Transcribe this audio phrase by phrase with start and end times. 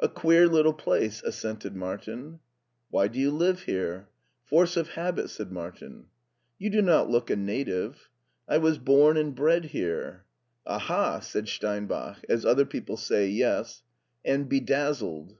[0.00, 2.40] A queer little place/' assented Martin.
[2.90, 4.08] Why do you live here?
[4.42, 5.90] Force of habit," said Martin.
[5.90, 5.98] wwru— A^..
[5.98, 9.66] i: t^^ ^»*' You do not look a native." '* I was bom and bred
[9.66, 10.24] here.""
[10.66, 13.82] Aha," said Steinbach, as other people say" Yes/'
[14.24, 15.36] "and bedazzled."